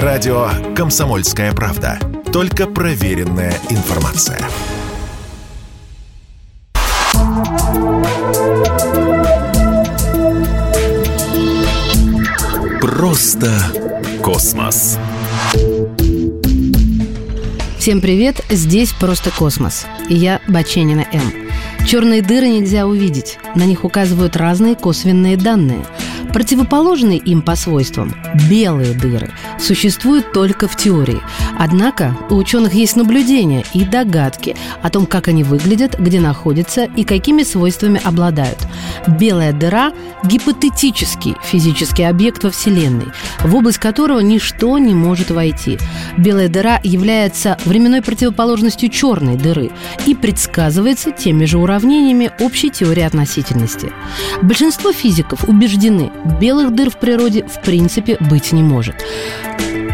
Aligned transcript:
Радио 0.00 0.48
«Комсомольская 0.74 1.52
правда». 1.52 1.98
Только 2.32 2.66
проверенная 2.66 3.52
информация. 3.68 4.40
Просто 12.80 13.52
космос. 14.22 14.98
Всем 17.78 18.00
привет, 18.00 18.40
здесь 18.48 18.94
«Просто 18.94 19.30
космос». 19.30 19.84
Я 20.08 20.40
Баченина 20.48 21.04
М. 21.12 21.50
Черные 21.86 22.22
дыры 22.22 22.48
нельзя 22.48 22.86
увидеть. 22.86 23.38
На 23.54 23.66
них 23.66 23.84
указывают 23.84 24.36
разные 24.36 24.74
косвенные 24.74 25.36
данные. 25.36 25.84
Противоположные 26.32 27.18
им 27.18 27.42
по 27.42 27.56
свойствам– 27.56 28.14
белые 28.50 28.94
дыры– 28.94 29.30
существуют 29.58 30.32
только 30.32 30.66
в 30.66 30.76
теории. 30.76 31.20
Однако 31.64 32.16
у 32.28 32.34
ученых 32.34 32.74
есть 32.74 32.96
наблюдения 32.96 33.64
и 33.72 33.84
догадки 33.84 34.56
о 34.82 34.90
том, 34.90 35.06
как 35.06 35.28
они 35.28 35.44
выглядят, 35.44 35.96
где 35.96 36.18
находятся 36.18 36.88
и 36.96 37.04
какими 37.04 37.44
свойствами 37.44 38.00
обладают. 38.02 38.58
Белая 39.06 39.52
дыра– 39.52 39.92
гипотетический 40.24 41.36
физический 41.44 42.02
объект 42.02 42.42
во 42.42 42.50
Вселенной, 42.50 43.12
в 43.44 43.54
область 43.54 43.78
которого 43.78 44.18
ничто 44.18 44.76
не 44.78 44.92
может 44.92 45.30
войти. 45.30 45.78
Белая 46.18 46.48
дыра 46.48 46.80
является 46.82 47.56
временной 47.64 48.02
противоположностью 48.02 48.88
черной 48.88 49.36
дыры 49.36 49.70
и 50.04 50.16
предсказывается 50.16 51.12
теми 51.12 51.44
же 51.44 51.58
уравнениями 51.58 52.32
общей 52.40 52.70
теории 52.70 53.04
относительности. 53.04 53.92
Большинство 54.42 54.92
физиков 54.92 55.44
убеждены, 55.48 56.10
белых 56.40 56.74
дыр 56.74 56.90
в 56.90 56.96
природе 56.96 57.44
в 57.44 57.62
принципе 57.62 58.16
быть 58.18 58.50
не 58.50 58.64
может. 58.64 58.96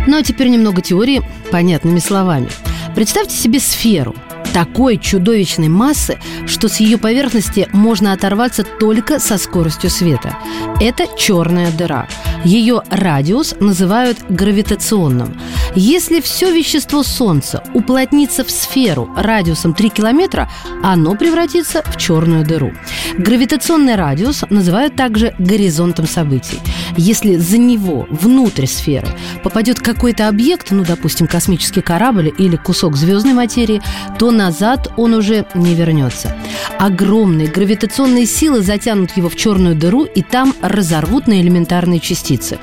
Ну 0.09 0.17
а 0.17 0.23
теперь 0.23 0.49
немного 0.49 0.81
теории 0.81 1.21
понятными 1.51 1.99
словами. 1.99 2.49
Представьте 2.95 3.37
себе 3.37 3.61
сферу– 3.61 4.15
такой 4.55 4.97
чудовищной 4.97 5.69
массы, 5.69 6.19
что 6.47 6.69
с 6.69 6.81
ее 6.81 6.97
поверхности 6.97 7.69
можно 7.75 8.15
оторваться 8.15 8.65
только 8.65 9.19
со 9.19 9.37
скоростью 9.37 9.91
света. 9.91 10.39
Это 10.81 11.05
черная 11.19 11.71
дыра. 11.71 12.09
Ее 12.43 12.83
радиус 12.91 13.57
называют 13.61 14.19
гравитационным. 14.31 15.39
Если 15.81 16.21
все 16.21 16.53
вещество 16.53 17.05
Солнца 17.05 17.63
уплотнится 17.73 18.43
в 18.43 18.51
сферу 18.51 19.09
радиусом 19.17 19.75
3 19.75 19.91
километра, 19.91 20.51
оно 20.83 21.15
превратится 21.15 21.85
в 21.87 21.97
черную 21.97 22.45
дыру. 22.45 22.73
Гравитационный 23.17 23.95
радиус 23.95 24.43
называют 24.51 24.97
также 24.97 25.37
горизонтом 25.39 26.09
событий. 26.09 26.59
Если 26.97 27.37
за 27.37 27.59
него, 27.59 28.09
внутрь 28.11 28.67
сферы, 28.67 29.07
попадет 29.45 29.79
какой-то 29.79 30.27
объект, 30.27 30.73
ну, 30.73 30.85
допустим, 30.85 31.29
космический 31.29 31.81
корабль 31.81 32.33
или 32.37 32.57
кусок 32.57 32.97
звездной 32.97 33.35
материи, 33.35 33.81
то 34.19 34.33
назад 34.33 34.93
он 34.97 35.15
уже 35.15 35.47
не 35.55 35.77
вернется. 35.77 36.35
Огромные 36.81 37.47
гравитационные 37.47 38.27
силы 38.27 38.63
затянут 38.63 39.17
его 39.17 39.29
в 39.29 39.37
черную 39.37 39.77
дыру 39.77 40.07
и 40.07 40.23
там 40.23 40.55
разорвут 40.61 41.29
на 41.29 41.41
элементарные 41.41 42.01
частицы. 42.01 42.59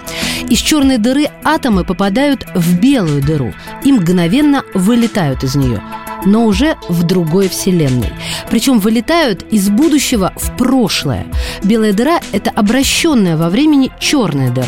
Из 0.50 0.60
черной 0.60 0.98
дыры 0.98 1.30
атомы 1.44 1.84
попадают 1.84 2.46
в 2.54 2.78
белую 3.06 3.22
дыру 3.22 3.54
и 3.84 3.92
мгновенно 3.92 4.64
вылетают 4.74 5.44
из 5.44 5.56
нее 5.56 5.82
но 6.28 6.46
уже 6.46 6.76
в 6.90 7.04
другой 7.04 7.50
вселенной. 7.50 8.12
Причем 8.50 8.80
вылетают 8.80 9.44
из 9.52 9.70
будущего 9.70 10.34
в 10.36 10.58
прошлое. 10.58 11.28
Белая 11.64 11.94
дыра– 11.94 12.20
это 12.32 12.50
обращенная 12.50 13.38
во 13.38 13.52
времени 13.52 13.92
черная 14.00 14.50
дыра. 14.50 14.66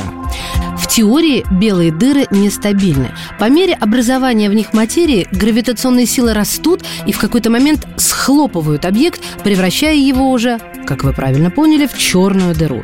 В 0.77 0.85
теории 0.87 1.43
белые 1.49 1.91
дыры 1.91 2.27
нестабильны. 2.29 3.09
По 3.39 3.49
мере 3.49 3.73
образования 3.73 4.51
в 4.51 4.53
них 4.53 4.73
материи 4.73 5.27
гравитационные 5.31 6.05
силы 6.05 6.33
растут 6.33 6.83
и 7.07 7.11
в 7.11 7.17
какой-то 7.17 7.49
момент 7.49 7.87
схлопывают 7.97 8.85
объект, 8.85 9.21
превращая 9.43 9.95
его 9.95 10.29
уже, 10.29 10.59
как 10.87 11.03
вы 11.03 11.13
правильно 11.13 11.51
поняли, 11.51 11.85
в 11.85 11.95
черную 11.97 12.55
дыру. 12.55 12.83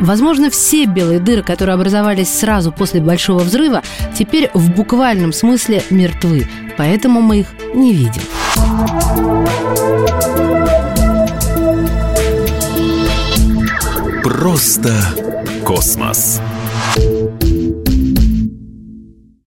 Возможно, 0.00 0.50
все 0.50 0.86
белые 0.86 1.20
дыры, 1.20 1.42
которые 1.42 1.74
образовались 1.74 2.32
сразу 2.32 2.72
после 2.72 3.00
Большого 3.00 3.40
взрыва, 3.40 3.82
теперь 4.16 4.50
в 4.54 4.70
буквальном 4.70 5.32
смысле 5.32 5.82
мертвы, 5.90 6.48
поэтому 6.76 7.20
мы 7.20 7.40
их 7.40 7.46
не 7.74 7.92
видим. 7.92 8.22
Просто 14.22 14.94
космос. 15.64 16.40